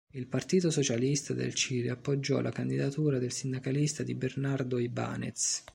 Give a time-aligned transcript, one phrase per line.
[0.13, 5.63] Il Partito Socialista del Cile appoggiò la candidatura del sindacalista di Bernardo Ibáñez.